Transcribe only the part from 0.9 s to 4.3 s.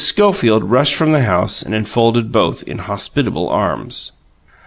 from the house and enfolded both in hospitable arms.